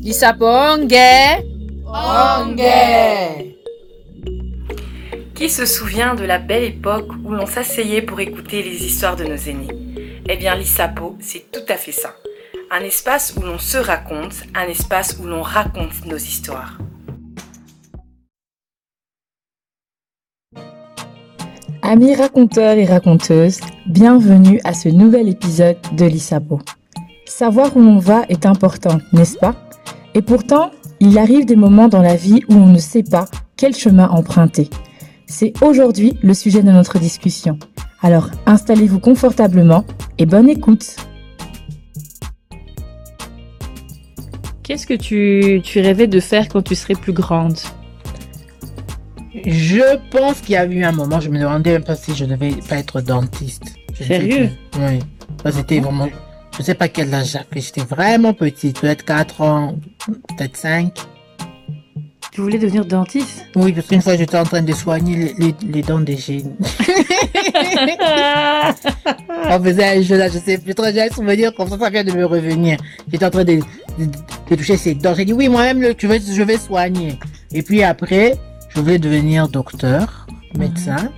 [0.00, 0.92] Lisaponge.
[5.34, 9.24] Qui se souvient de la belle époque où l'on s'asseyait pour écouter les histoires de
[9.24, 9.68] nos aînés?
[10.28, 12.14] Eh bien, l'ISAPO, c'est tout à fait ça.
[12.70, 16.78] Un espace où l'on se raconte, un espace où l'on raconte nos histoires.
[21.90, 26.60] Amis raconteurs et raconteuses, bienvenue à ce nouvel épisode de l'ISAPO.
[27.24, 29.54] Savoir où l'on va est important, n'est-ce pas?
[30.14, 30.70] Et pourtant,
[31.00, 33.24] il arrive des moments dans la vie où on ne sait pas
[33.56, 34.68] quel chemin emprunter.
[35.26, 37.58] C'est aujourd'hui le sujet de notre discussion.
[38.02, 39.86] Alors installez-vous confortablement
[40.18, 40.94] et bonne écoute.
[44.62, 47.56] Qu'est-ce que tu, tu rêvais de faire quand tu serais plus grande?
[49.34, 52.24] Je pense qu'il y a eu un moment, je me demandais même pas si je
[52.24, 53.64] devais pas être dentiste.
[53.94, 54.50] Je Sérieux.
[54.78, 55.00] Oui.
[55.52, 56.08] C'était vraiment.
[56.56, 57.60] Je sais pas quel âge j'avais.
[57.60, 58.80] J'étais vraiment petite.
[58.80, 59.76] Peut-être 4 ans,
[60.36, 60.92] peut-être 5.
[62.32, 63.46] Tu voulais devenir dentiste?
[63.56, 66.54] Oui, parce qu'une fois j'étais en train de soigner les, les, les dents des génies.
[69.50, 71.90] On faisait un jeu là, je sais plus trop, j'ai un souvenir comme ça, ça
[71.90, 72.78] vient de me revenir.
[73.10, 74.06] J'étais en train de, de,
[74.50, 75.14] de toucher ses dents.
[75.16, 77.18] J'ai dit oui, moi-même, tu veux, je vais soigner.
[77.52, 78.36] Et puis après,
[78.78, 80.26] je voulais devenir docteur,
[80.56, 81.10] médecin.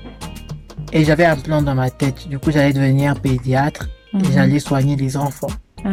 [0.94, 2.26] Et j'avais un plan dans ma tête.
[2.28, 4.20] Du coup, j'allais devenir pédiatre Mhm.
[4.24, 5.50] et j'allais soigner les enfants.
[5.84, 5.90] Il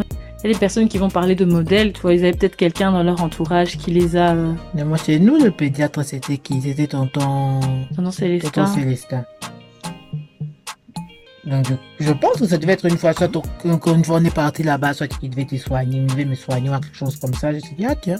[0.48, 2.92] y a des personnes qui vont parler de modèles, tu vois, ils avaient peut-être quelqu'un
[2.94, 4.34] dans leur entourage qui les a...
[4.34, 6.62] euh, Mais moi, chez nous, le pédiatre, c'était qui?
[6.62, 7.60] C'était tonton...
[7.96, 9.26] Son nom c'est Tonton Célestin.
[11.46, 11.66] Donc,
[12.00, 13.30] je, je pense que ça devait être une fois, soit
[13.66, 16.26] on- encore une fois on est parti là-bas, soit qu'il devait te soigner, il devait
[16.26, 17.52] me soigner ou quelque chose comme ça.
[17.52, 18.18] Je me suis dit, ah tiens,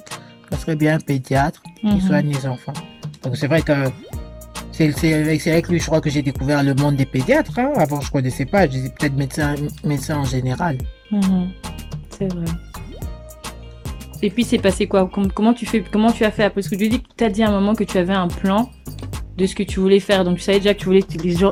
[0.52, 2.02] ça serait bien un pédiatre qui Mhm.
[2.02, 2.74] soigne les enfants.
[3.24, 3.74] Donc, c'est vrai que
[4.72, 5.14] c'est
[5.52, 7.58] avec, lui, je crois que j'ai découvert le monde des pédiatres.
[7.60, 7.72] hein.
[7.78, 10.78] Avant, je connaissais pas, je disais peut-être médecin, médecin en général.
[11.12, 11.50] Mhm.
[12.18, 12.46] C'est vrai.
[14.24, 15.08] Et puis c'est passé quoi?
[15.14, 16.50] Com- Comment tu fais Comment tu as fait?
[16.50, 18.28] Parce que tu dis que tu as dit à un moment que tu avais un
[18.28, 18.70] plan
[19.38, 20.24] de ce que tu voulais faire.
[20.24, 21.04] Donc tu savais déjà que tu voulais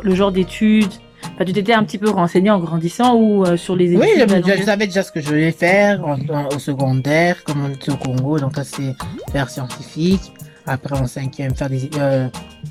[0.03, 0.89] le genre d'études.
[1.35, 4.09] Enfin, tu t'étais un petit peu renseigné en grandissant ou euh, sur les études Oui,
[4.18, 7.66] je, je- je savais déjà ce que je voulais faire en- en- au secondaire, comme
[7.66, 8.39] on était au Congo.
[8.39, 8.95] Donc, ça, c'est
[9.31, 10.22] faire scientifique.
[10.67, 12.27] Après, en cinquième, faire des, euh,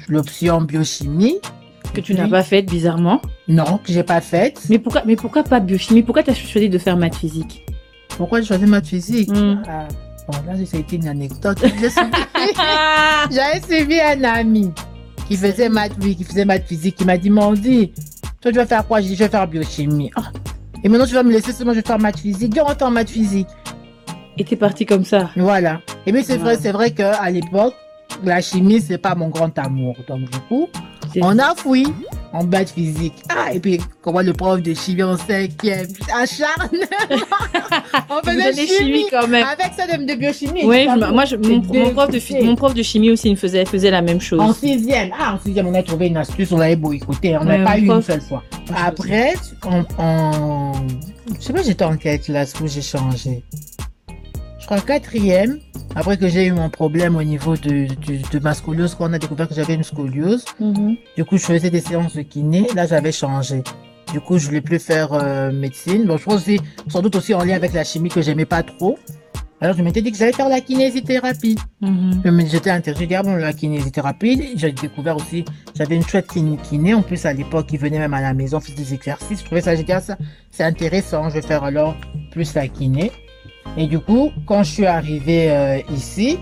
[0.09, 1.37] l'option biochimie.
[1.95, 3.21] que tu n'as pas faite bizarrement.
[3.47, 4.61] Non, que j'ai pas faite.
[4.69, 6.03] Mais pourquoi Mais pourquoi pas biochimie?
[6.03, 7.65] Pourquoi tu as choisi de faire maths physique?
[8.17, 9.31] Pourquoi j'ai choisi maths physique?
[9.31, 9.63] Mm.
[9.69, 9.87] Ah,
[10.27, 11.59] Bon, là, ça a été une anecdote.
[11.67, 11.91] Suivi-
[13.31, 14.73] J'avais suivi un ami
[15.29, 16.97] qui faisait maths, qui faisait maths physique.
[17.01, 17.93] Il m'a dit, Mandy,
[18.41, 19.01] toi, tu vas faire quoi?
[19.01, 20.11] J'ai dit, je vais faire biochimie.
[20.17, 20.31] Ah.
[20.83, 22.57] Et maintenant, tu vas me laisser seulement, je vais faire maths physique.
[22.61, 23.49] On va faire maths physique.
[24.39, 25.31] Et t'es parti comme ça.
[25.37, 25.81] Voilà.
[26.07, 27.75] Et puis c'est vrai, c'est vrai qu'à l'époque,
[28.23, 29.97] la chimie, c'est pas mon grand amour.
[30.09, 30.69] Donc du coup,
[31.21, 31.87] on a fouillé
[32.33, 33.15] en maths physique.
[33.29, 35.87] Ah, et puis comment le prof de chimie en cinquième?
[36.17, 36.69] Acharne.
[38.11, 39.47] on Vous faisait chimie, chimie quand même.
[39.47, 40.63] avec ça de, de biochimie.
[40.65, 41.61] Oui, moi, je, mon,
[41.93, 42.43] prof de, dégoûté.
[42.45, 44.41] mon prof de chimie aussi, il faisait, faisait la même chose.
[44.41, 45.11] En sixième.
[45.19, 47.37] Ah, en sixième, on a trouvé une astuce, on avait boycotté.
[47.39, 48.43] On Ouais, n'a pas eu une seule fois.
[48.77, 50.73] Après, en, en...
[51.39, 53.43] Je sais pas, j'étais en quelle classe où j'ai changé.
[54.65, 55.59] Je crois quatrième.
[55.95, 59.13] Après que j'ai eu mon problème au niveau de, de, de ma scoliose, quand on
[59.13, 60.43] a découvert que j'avais une scoliose.
[60.59, 60.97] Mhm.
[61.19, 62.67] Du coup, je faisais des séances de kiné.
[62.75, 63.63] Là, j'avais changé.
[64.11, 66.05] Du coup, je voulais plus faire euh, médecine.
[66.07, 66.59] Bon, je pense aussi,
[66.89, 68.99] sans doute aussi en lien avec la chimie que j'aimais pas trop.
[69.61, 71.57] Alors, je m'étais dit que j'allais faire la kinésithérapie.
[71.83, 72.23] Mhm.
[72.25, 74.53] Me- J'étais intéressé, ah bon, la kinésithérapie.
[74.57, 76.95] J'ai découvert aussi, j'avais une chouette kiné.
[76.95, 79.41] En plus, à l'époque, il venait même à la maison, faire des exercices.
[79.41, 80.17] Je trouvais ça, j'ai dit, ah, ça,
[80.51, 81.29] c'est intéressant.
[81.29, 81.95] Je vais faire alors
[82.31, 83.13] plus la kiné.
[83.77, 86.39] Et du coup, quand je suis arrivé euh, ici,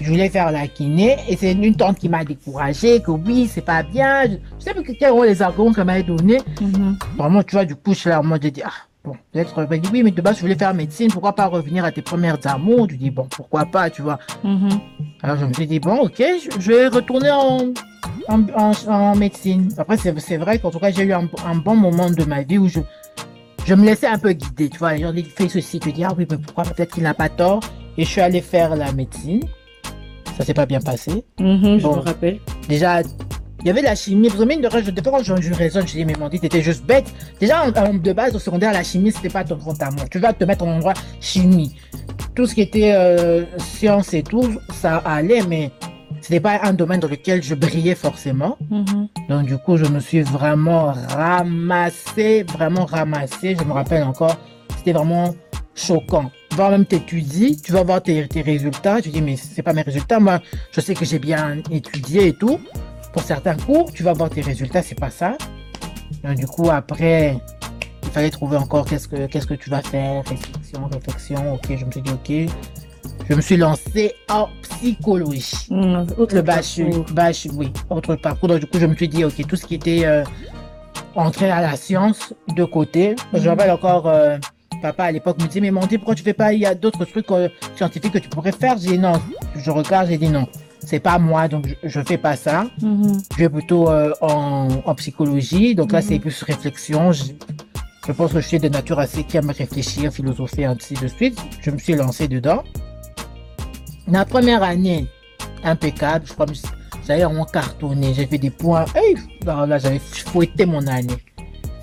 [0.00, 1.16] je voulais faire la kiné.
[1.28, 4.24] Et c'est une tante qui m'a découragé, que oui, c'est pas bien.
[4.24, 6.38] Je, je sais plus quels sont les arguments qu'elle m'avait donnés.
[6.60, 6.98] Mhm.
[7.16, 8.70] Vraiment, tu vois, du coup, je suis là, moi, j'ai dit, ah,
[9.04, 11.10] bon, peut-être, elle dit, oui, mais de base, je voulais faire médecine.
[11.10, 12.86] Pourquoi pas revenir à tes premières amours?
[12.90, 14.18] Je dis, bon, pourquoi pas, tu vois.
[14.44, 14.68] Mhm.
[15.22, 17.72] Alors je me suis dit, bon, ok, je, je vais retourner en,
[18.28, 19.68] en, en- en médecine.
[19.78, 22.42] Après, c'est c'est vrai qu'en tout cas, j'ai eu un, un bon moment de ma
[22.42, 22.78] vie où je,
[23.68, 24.68] je me laissais un peu guider.
[24.70, 26.64] Tu vois, les gens disent, fais ceci, tu dis, ah oui, mais pourquoi?
[26.64, 27.60] Peut-être qu'il n'a pas tort.
[27.98, 29.42] Et je suis allé faire la médecine.
[30.38, 31.24] Ça s'est pas bien passé.
[31.38, 32.38] Mhm, je me rappelle.
[32.68, 34.28] Déjà, il y avait la chimie.
[34.28, 36.28] Parce que mine de rien, je, fois, quand je, je raisonne, je dis, mais mon
[36.28, 37.12] dit, t'étais juste bête.
[37.40, 40.08] Déjà, en- en- de base, au secondaire, la chimie, c'était pas ton grand amour.
[40.10, 41.74] Tu vas te mettre en endroit chimie.
[42.34, 45.72] Tout ce qui était euh, science et tout, ça allait, mais
[46.20, 48.58] c'était pas un domaine dans lequel je brillais forcément.
[48.70, 49.08] Mhm.
[49.28, 53.56] Donc, du coup, je me suis vraiment ramassé, vraiment ramassé.
[53.58, 54.36] Je me rappelle encore,
[54.76, 55.34] c'était vraiment
[55.74, 56.30] choquant.
[56.52, 59.82] Voir même t'étudies, tu vas voir tes, tes résultats, tu dis, mais c'est pas mes
[59.82, 60.18] résultats.
[60.18, 60.40] Moi,
[60.72, 62.58] je sais que j'ai bien étudié et tout.
[63.12, 65.36] Pour certains cours, tu vas voir tes résultats, c'est pas ça.
[66.24, 67.38] Donc, du coup, après,
[68.02, 71.54] il fallait trouver encore qu'est-ce que, qu'est-ce que tu vas faire, réflexion, réflexion.
[71.54, 72.52] Ok, je me suis dit, ok.
[73.28, 74.48] Je me suis lancé en
[74.78, 75.66] psychologie.
[75.70, 77.04] Mmh, autre Le bach, parcours.
[77.12, 78.48] bach, oui, autre parcours.
[78.48, 80.24] Donc, du coup, je me suis dit, ok, tout ce qui était euh,
[81.14, 83.16] entrée à la science de côté.
[83.32, 83.48] Je me Mhm.
[83.48, 84.38] rappelle encore, euh,
[84.82, 86.74] papa à l'époque me disait, mais mon Dieu, pourquoi tu fais pas, il y a
[86.74, 88.76] d'autres trucs euh, scientifiques que tu pourrais faire?
[88.78, 89.14] J'ai dit non.
[89.56, 90.46] Je regarde, j'ai dit non.
[90.80, 92.64] C'est pas moi, donc je, je fais pas ça.
[92.80, 93.20] Mhm.
[93.32, 95.74] Je vais plutôt euh, en, en psychologie.
[95.74, 97.10] Donc là, c'est plus réflexion.
[97.12, 97.24] Je,
[98.06, 101.38] je pense que je suis de nature assez qui aime réfléchir, philosopher, ainsi de suite.
[101.60, 102.62] Je me suis lancé dedans.
[104.10, 105.06] La première année,
[105.64, 106.26] impeccable.
[106.26, 106.54] Je crois que
[107.06, 108.14] j'avais vraiment cartonné.
[108.14, 108.86] J'ai fait des points.
[108.94, 111.18] Hey, non, là, j'avais fouetté mon année.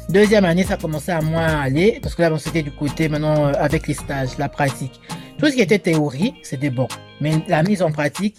[0.10, 2.00] Deuxième année, ça commençait à moins aller.
[2.02, 5.00] Parce que là, bon, c'était du côté maintenant euh, avec les stages, la pratique.
[5.38, 6.88] Tout ce qui était théorie, c'était bon.
[7.22, 8.38] Mais la mise en pratique,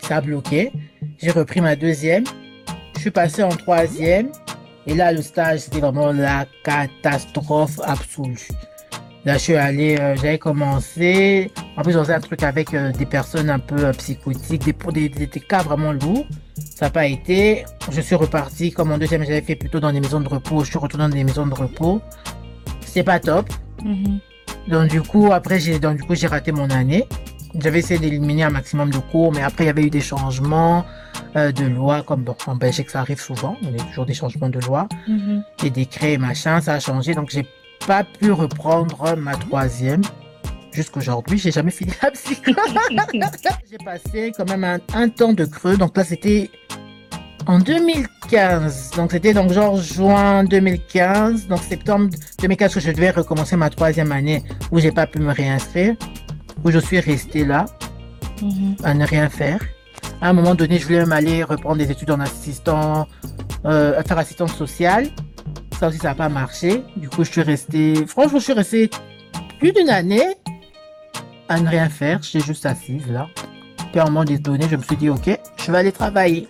[0.00, 0.70] ça a bloqué.
[1.18, 2.24] J'ai repris ma deuxième.
[2.96, 4.28] Je suis passé en troisième.
[4.86, 8.48] Et là, le stage, c'était vraiment la catastrophe absolue.
[9.24, 11.50] Là, je suis allé, euh, j'avais commencé.
[11.76, 14.72] En plus, on faisait un truc avec euh, des personnes un peu euh, psychotiques, des,
[14.92, 16.26] des, des, des cas vraiment lourds.
[16.56, 17.64] Ça n'a pas été.
[17.90, 20.64] Je suis reparti comme en deuxième, j'avais fait plutôt dans des maisons de repos.
[20.64, 22.00] Je suis retourné dans des maisons de repos.
[22.80, 23.48] C'est pas top.
[23.84, 24.20] Mhm.
[24.68, 27.06] Donc du coup, après, j'ai donc du coup j'ai raté mon année.
[27.58, 30.84] J'avais essayé d'éliminer un maximum de cours, mais après il y avait eu des changements
[31.36, 34.12] euh, de loi, comme bon, en Belgique ça arrive souvent, il y a toujours des
[34.12, 34.88] changements de loi,
[35.62, 37.46] des décrets et machin, ça a changé, donc j'ai
[37.86, 40.02] pas pu reprendre ma troisième.
[40.76, 42.52] Jusqu'aujourd'hui, j'ai jamais fini la psycho.
[43.70, 46.50] j'ai passé quand même un, un temps de creux, donc là c'était
[47.46, 52.10] en 2015, donc c'était donc genre juin 2015, donc septembre
[52.42, 55.94] 2015 que je devais recommencer ma troisième année où j'ai pas pu me réinscrire,
[56.62, 57.64] où je suis resté là
[58.42, 58.76] Mhm.
[58.84, 59.60] à ne rien faire.
[60.20, 63.06] À un moment donné, je voulais même aller reprendre des études en assistant,
[63.64, 65.08] euh, faire assistante sociale.
[65.80, 66.82] Ça aussi, ça n'a pas marché.
[66.98, 68.90] Du coup, je suis resté, franchement, je suis resté
[69.58, 70.26] plus d'une année
[71.48, 72.20] à ne rien faire.
[72.22, 73.28] J'étais juste assise là.
[73.94, 76.48] Moment donné, je me suis dit, ok, je vais aller travailler.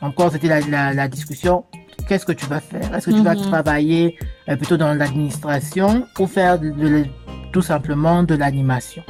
[0.00, 1.64] Encore, c'était la, la, la discussion.
[2.08, 2.92] Qu'est-ce que tu vas faire?
[2.94, 3.42] Est-ce que tu vas Mhm.
[3.42, 7.06] travailler euh, plutôt dans l'administration ou faire de- de-
[7.52, 9.02] tout simplement de l'animation?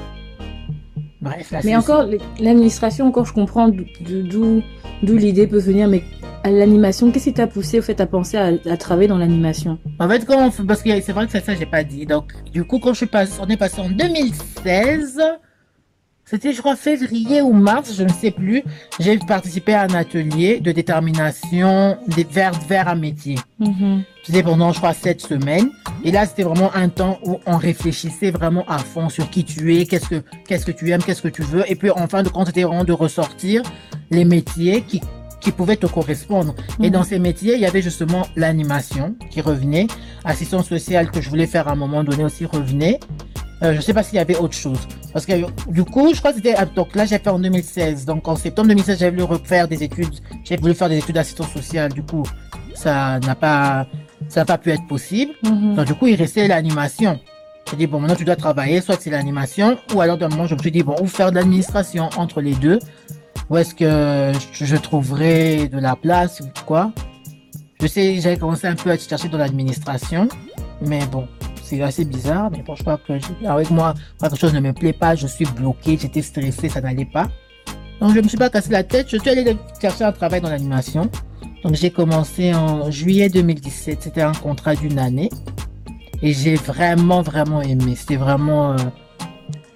[1.22, 2.04] Bref, là, Mais encore,
[2.38, 4.62] l'administration, encore, je comprends d'où-
[5.02, 6.02] l'idée peut venir, mais
[6.50, 9.78] l'animation, qu'est-ce qui t'a poussé au fait à penser à, à travailler dans l'animation?
[9.98, 12.06] En fait, quand on fait- parce que c'est vrai que c'est ça, j'ai pas dit.
[12.06, 15.20] Donc, du coup, quand je suis passé, on est passé en 2016,
[16.26, 18.62] c'était, je crois, février ou mars, je ne sais plus.
[18.98, 23.36] J'ai participé à un atelier de détermination des, vers, vers un métier.
[24.22, 25.68] C'était pendant, je crois, sept semaines.
[26.02, 29.76] Et là, c'était vraiment un temps où on réfléchissait vraiment à fond sur qui tu
[29.76, 31.70] es, qu'est-ce que, qu'est-ce que tu aimes, qu'est-ce que tu veux.
[31.70, 33.62] Et puis, en fin de compte, c'était vraiment de ressortir
[34.10, 35.02] les métiers qui,
[35.44, 36.54] qui pouvaient te correspondre.
[36.80, 36.90] Et Mhm.
[36.90, 39.86] dans ces métiers, il y avait justement l'animation qui revenait,
[40.24, 42.98] assistance sociale que je voulais faire à un moment donné aussi revenait.
[43.62, 44.80] Euh, je sais pas s'il y avait autre chose.
[45.12, 45.34] Parce que
[45.70, 48.04] du coup, je crois que c'était, donc là, j'ai fait en 2016.
[48.04, 50.14] Donc en septembre 2016, j'avais voulu refaire des études,
[50.44, 51.92] j'ai voulu faire des études d'assistance sociale.
[51.92, 52.24] Du coup,
[52.74, 53.86] ça n'a pas,
[54.28, 55.32] ça n'a pas pu être possible.
[55.44, 55.74] Mhm.
[55.76, 57.20] Donc du coup, il restait l'animation.
[57.70, 60.54] J'ai dit, bon, maintenant tu dois travailler, soit c'est l'animation, ou alors d'un moment, je
[60.54, 62.78] me suis dit, bon, ou faire de l'administration entre les deux.
[63.50, 66.92] Où est-ce que je, trouverai de la place ou quoi?
[67.80, 70.28] Je sais, j'avais commencé un peu à chercher dans l'administration,
[70.80, 71.28] mais bon,
[71.62, 72.50] c'est assez bizarre.
[72.50, 73.12] Mais bon, je crois que
[73.46, 77.04] avec moi, quelque chose ne me plaît pas, je suis bloqué, j'étais stressé, ça n'allait
[77.04, 77.28] pas.
[78.00, 80.50] Donc je me suis pas cassé la tête, je suis allé chercher un travail dans
[80.50, 81.10] l'animation.
[81.62, 85.30] Donc j'ai commencé en juillet 2017, c'était un contrat d'une année.
[86.22, 87.94] Et j'ai vraiment, vraiment aimé.
[87.96, 88.72] C'était vraiment...
[88.72, 88.76] euh,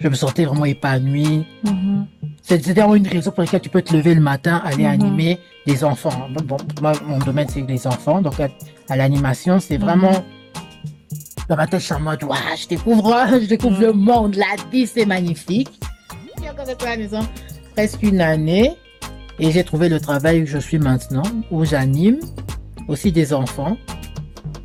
[0.00, 1.46] je me sentais vraiment épanoui.
[1.64, 2.06] Mhm.
[2.17, 2.17] C'est
[2.48, 4.90] c'est vraiment une raison pour laquelle tu peux te lever le matin, aller Mhm.
[4.90, 6.28] animer des enfants.
[6.44, 8.22] Bon, moi, mon domaine, c'est les enfants.
[8.22, 8.48] Donc, à,
[8.88, 10.24] à l'animation, c'est vraiment...
[11.50, 13.82] Le matin, je suis en mode, Ouah, je découvre, je découvre Mhm.
[13.86, 14.34] le monde.
[14.36, 15.80] La vie, c'est magnifique.
[16.50, 17.20] Encore à la maison
[17.74, 18.72] presque une année.
[19.38, 22.18] Et j'ai trouvé le travail où je suis maintenant, où j'anime
[22.88, 23.76] aussi des enfants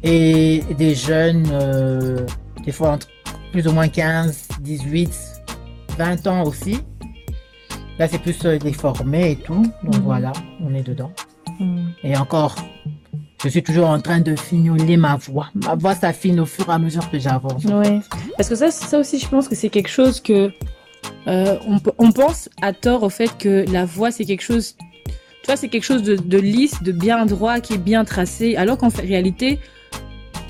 [0.01, 2.25] et des jeunes, euh,
[2.65, 3.07] des fois entre
[3.51, 5.11] plus ou moins 15, 18,
[5.97, 6.79] 20 ans aussi.
[7.99, 9.63] Là, c'est plus euh, les formés et tout.
[9.83, 10.01] Donc Mhm.
[10.03, 10.31] voilà,
[10.65, 11.11] on est dedans.
[11.59, 11.91] Mhm.
[12.03, 12.55] Et encore,
[13.43, 15.49] je suis toujours en train de fignoler ma voix.
[15.53, 17.63] Ma voix s'affine au fur et à mesure que j'avance.
[17.65, 17.99] Ouais.
[18.37, 20.51] Parce que ça, ça aussi, je pense que c'est quelque chose que
[21.27, 24.75] euh, on, pe- on pense à tort au fait que la voix c'est quelque chose,
[25.07, 28.55] tu vois, c'est quelque chose de, de lisse, de bien droit, qui est bien tracé,
[28.55, 29.59] alors qu'en réalité,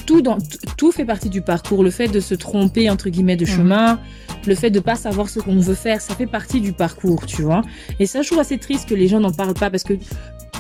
[0.06, 1.84] tout dans t- tout fait partie du parcours.
[1.84, 3.52] Le fait de se tromper entre guillemets de Mhm.
[3.52, 4.00] chemin,
[4.46, 7.42] le fait de pas savoir ce qu'on veut faire, ça fait partie du parcours, tu
[7.44, 7.62] vois.
[8.00, 9.94] Et ça, je trouve assez triste que les gens n'en parlent pas parce que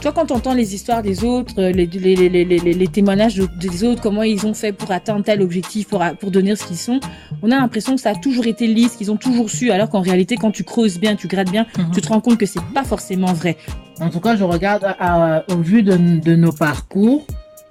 [0.01, 2.87] Toi, quand tu entends les histoires des autres, euh, les, les, les, les, les- les
[2.89, 6.65] témoignages de- des autres, comment ils ont fait pour atteindre tel objectif, pour, devenir ce
[6.65, 6.99] qu'ils sont,
[7.41, 10.01] on a l'impression que ça a toujours été lisse, qu'ils ont toujours su, alors qu'en
[10.01, 11.91] réalité, quand tu creuses bien, tu grattes bien, Mhm.
[11.93, 13.55] tu te rends compte que c'est pas forcément vrai.
[14.01, 17.25] En tout cas, je regarde à- à- au vu de, de nos parcours,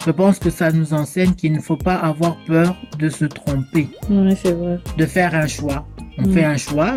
[0.05, 3.89] je pense que ça nous enseigne qu'il ne faut pas avoir peur de se tromper,
[4.11, 4.79] Oui, c'est vrai.
[4.99, 5.87] de faire un choix.
[6.19, 6.33] On Mm.
[6.35, 6.93] fait un choix,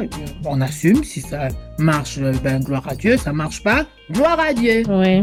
[0.46, 1.48] on assume, si ça
[1.80, 4.84] marche, ben gloire à Dieu, ça marche pas, gloire à Dieu.
[4.90, 5.22] Ouais.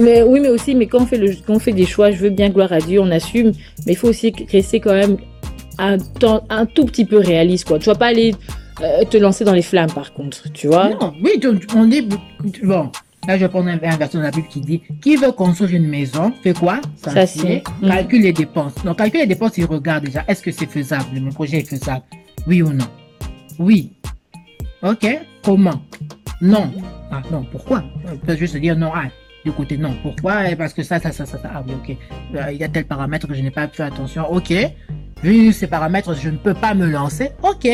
[0.00, 2.16] Mais, oui, mais aussi, mais quand on, fait le, quand on fait des choix, je
[2.16, 3.52] veux bien gloire à Dieu, on assume,
[3.86, 5.18] mais il faut aussi rester quand même
[5.78, 7.78] un, temps, un tout petit peu réaliste, quoi.
[7.78, 8.34] Tu vas pas aller
[8.82, 10.88] euh, te lancer dans les flammes, par contre, tu vois.
[10.98, 11.32] Non, oui,
[11.74, 12.08] on dit,
[12.62, 12.90] bon,
[13.26, 15.74] là je vais prendre un, un verset de la Bible qui dit, qui veut construire
[15.74, 16.80] une maison, fait quoi?
[16.96, 17.62] S'assied.
[17.80, 17.88] Mm.
[17.88, 18.74] calcule les dépenses.
[18.84, 22.02] Donc, calcule les dépenses, il regarde déjà, est-ce que c'est faisable, mon projet est faisable,
[22.46, 22.86] oui ou non?
[23.58, 23.92] Oui.
[24.82, 25.06] Ok,
[25.42, 25.82] comment?
[26.40, 26.70] Non.
[27.10, 27.82] Ah non, pourquoi?
[28.12, 29.04] On peut juste dire non, ah,
[29.44, 29.94] du côté non.
[30.02, 30.42] Pourquoi?
[30.58, 31.50] Parce que ça, ça, ça, ça, ça.
[31.54, 31.96] Ah oui, ok.
[32.34, 34.30] Euh, Il y a tel paramètre que je n'ai pas fait attention.
[34.30, 34.52] Ok.
[35.22, 37.30] Vu ces paramètres, je ne peux pas me lancer.
[37.42, 37.66] Ok,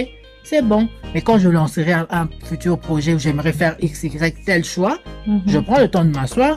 [0.45, 0.89] c'est bon.
[1.14, 4.99] Mais quand je lancerai un, un futur projet où j'aimerais faire X, Y, tel choix,
[5.26, 5.42] Mhm.
[5.47, 6.57] je prends le temps de m'asseoir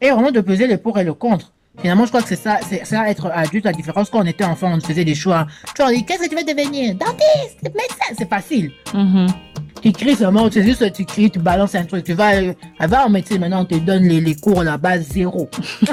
[0.00, 1.52] et vraiment de peser les pour et le contre.
[1.80, 3.64] Finalement, je crois que c'est ça, c'est ça être adulte.
[3.64, 5.46] La différence, quand on était enfant, on faisait des choix.
[5.74, 6.94] Tu on dit, qu'est-ce que tu veux devenir?
[6.94, 8.70] Dentiste, médecin, c'est facile.
[8.94, 9.26] Mhm.
[9.82, 12.04] Tu cries seulement, c'est juste, tu cries, tu balances un truc.
[12.04, 12.32] Tu vas,
[12.80, 14.62] va en médecine, maintenant, on te donne les, les cours
[15.00, 15.48] zéro.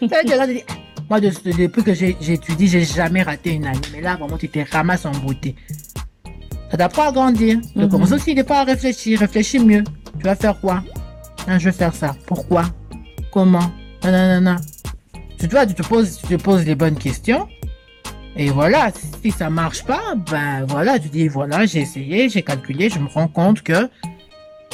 [0.00, 0.64] Tu regardes, tu dis,
[1.10, 3.78] Moi, de- de- depuis que j'étudie, j'ai jamais raté une année.
[3.92, 5.54] Mais là, vraiment, tu te ramasses en beauté.
[6.78, 7.58] Ça à grandir.
[7.74, 7.88] Tu Mhm.
[7.88, 9.20] commences aussi des fois à réfléchir.
[9.20, 9.84] Réfléchis mieux.
[10.18, 10.82] Tu vas faire quoi?
[11.46, 12.14] Hein, Je vais faire ça.
[12.26, 12.64] Pourquoi?
[13.30, 13.70] Comment?
[15.38, 17.46] Tu vois, tu te poses, tu te poses les bonnes questions.
[18.36, 18.90] Et voilà,
[19.22, 23.06] si ça marche pas, ben voilà, tu dis voilà, j'ai essayé, j'ai calculé, je me
[23.08, 23.90] rends compte que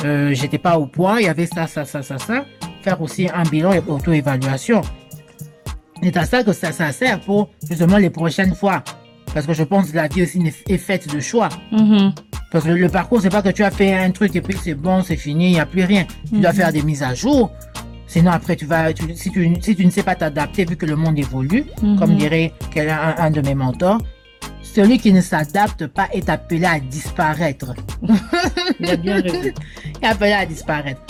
[0.05, 2.45] euh, j'étais pas au point, il y avait ça, ça, ça, ça, ça.
[2.83, 4.83] Faire aussi un bilan et auto-évaluation.
[6.03, 8.85] C'est à ça que ça, ça sert pour justement les prochaines fois.
[9.35, 11.49] Parce que je pense que la vie aussi est faite de choix.
[11.73, 12.13] Mhm.
[12.51, 14.75] Parce que le parcours, c'est pas que tu as fait un truc et puis c'est
[14.75, 16.07] bon, c'est fini, il n'y a plus rien.
[16.29, 16.57] Tu dois Mhm.
[16.57, 17.51] faire des mises à jour.
[18.07, 20.87] Sinon, après, tu vas, tu- si, tu, si tu ne sais pas t'adapter, vu que
[20.87, 21.65] le monde évolue,
[21.99, 22.17] comme Mhm.
[22.17, 23.99] dirait un, un de mes mentors,
[24.63, 27.75] celui qui ne s'adapte pas est appelé à disparaître.
[28.81, 29.37] Il a bien raison.
[30.01, 31.01] est appelé à disparaître.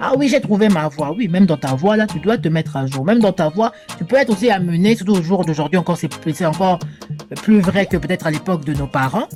[0.00, 1.14] Ah oui, j'ai trouvé ma voie.
[1.16, 3.04] Oui, même dans ta voie, là, tu dois te mettre à jour.
[3.04, 6.08] Même dans ta voie, tu peux être aussi amené, surtout au jour d'aujourd'hui, encore, c'est
[6.34, 6.78] c'est encore
[7.42, 9.28] plus vrai que peut-être à l'époque de nos parents.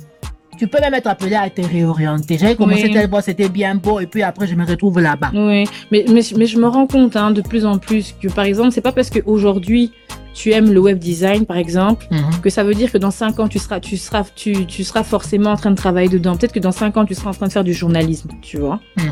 [0.57, 2.37] Tu peux même être appelé à te réorienter.
[2.37, 3.07] J'avais commencé Oui.
[3.23, 5.31] c'était bien beau, et puis après, je me retrouve là-bas.
[5.33, 8.43] Oui, mais, mais, mais je me rends compte hein, de plus en plus que, par
[8.43, 9.91] exemple, c'est pas parce qu'aujourd'hui,
[10.33, 12.41] tu aimes le web design, par exemple, Mhm.
[12.41, 15.03] que ça veut dire que dans 5 ans, tu seras, tu, seras, tu, tu seras
[15.03, 16.35] forcément en train de travailler dedans.
[16.35, 18.81] Peut-être que dans 5 ans, tu seras en train de faire du journalisme, tu vois.
[18.97, 19.05] Mhm.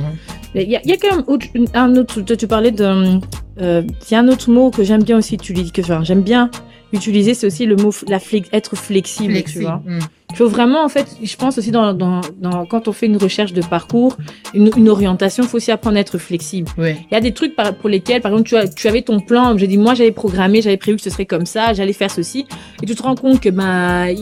[0.54, 2.20] Mais Il y a, il y a quand même autre- un autre.
[2.22, 3.22] Tu parlais d'un.
[3.62, 6.22] euh, Il y a un autre mot que j'aime bien aussi utiliser, que enfin, j'aime
[6.24, 6.50] bien
[6.94, 9.82] utiliser, c'est aussi le mot la flex, être flexible, tu vois.
[9.86, 10.00] Mhm.
[10.32, 13.18] Il faut vraiment, en fait, je pense aussi dans, dans, dans quand on fait une
[13.18, 14.18] recherche de parcours,
[14.54, 16.70] une, une orientation, il faut aussi apprendre à être flexible.
[16.78, 16.96] Oui.
[17.10, 19.20] Il y a des trucs par- pour lesquels, par exemple, tu, as, tu avais ton
[19.20, 22.12] plan, j'ai dit, moi j'avais programmé, j'avais prévu que ce serait comme ça, j'allais faire
[22.12, 22.46] ceci,
[22.84, 24.14] et tu te rends compte que ben,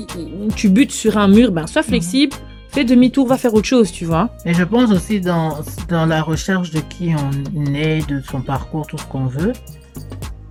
[0.56, 2.36] tu butes sur un mur, ben, sois flexible,
[2.70, 4.30] fais demi-tour, va faire autre chose, tu vois.
[4.46, 5.58] Et je pense aussi dans,
[5.90, 9.54] dans la recherche de qui on est, de son parcours, tout ce qu'on veut,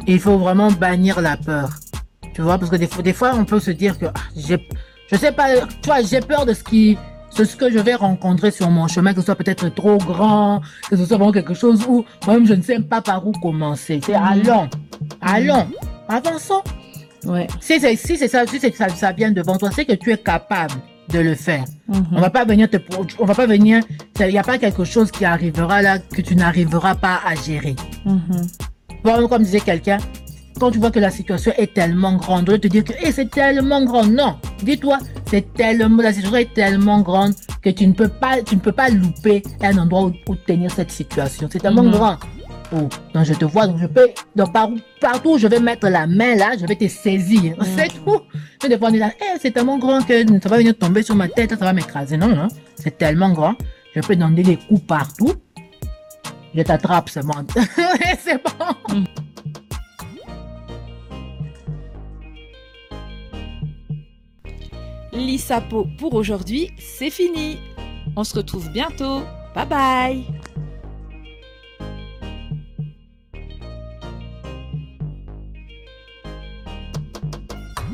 [0.06, 1.70] il faut vraiment bannir la peur.
[2.34, 4.58] Tu vois, parce que des fois, des fois on peut se dire que ah, j'ai,
[5.10, 5.46] je sais pas,
[5.82, 6.98] tu vois, j'ai peur de ce qui,
[7.38, 10.60] de ce que je vais rencontrer sur mon chemin, que ce soit peut-être trop grand,
[10.90, 14.00] que ce soit vraiment quelque chose où moi-même je ne sais pas par où commencer.
[14.04, 14.24] C'est Mhm.
[14.24, 14.68] allons,
[15.20, 15.68] allons,
[16.08, 16.62] avançons.
[17.24, 17.46] Ouais.
[17.60, 20.12] Si c'est si c'est ça, si c'est ça, ça vient devant toi, c'est que tu
[20.12, 20.74] es capable
[21.10, 21.64] de le faire.
[21.88, 22.06] Mhm.
[22.12, 22.78] On va pas venir te,
[23.18, 23.82] on va pas venir,
[24.20, 27.76] il n'y a pas quelque chose qui arrivera là que tu n'arriveras pas à gérer.
[28.04, 28.46] Mhm.
[29.04, 29.98] Bon, comme disait quelqu'un,
[30.58, 33.30] quand tu vois que la situation est tellement grande, de te dire que Eh, c'est
[33.30, 34.04] tellement grand.
[34.06, 37.32] Non, dis-toi, c'est tellement, la situation est tellement grande
[37.62, 40.70] que tu ne peux pas, tu ne peux pas louper un endroit où, où tenir
[40.70, 41.48] cette situation.
[41.50, 41.90] C'est tellement Mhm.
[41.92, 42.16] grand.
[42.74, 44.68] Oh, donc je te vois, donc je peux, donc par,
[45.00, 47.54] partout où je vais mettre la main là, je vais te saisir.
[47.58, 47.64] Mhm.
[47.76, 48.20] C'est tout.
[48.62, 51.02] Mais des fois on est là, Eh, c'est tellement grand que ça va venir tomber
[51.02, 52.16] sur ma tête, ça va m'écraser.
[52.16, 53.54] Non, non, c'est tellement grand.
[53.94, 55.34] Je peux donner des coups partout.
[56.54, 57.34] Je t'attrape seulement.
[58.24, 59.04] c'est bon.
[65.14, 67.58] L'ISAPO pour aujourd'hui, c'est fini.
[68.16, 69.22] On se retrouve bientôt.
[69.54, 70.24] Bye bye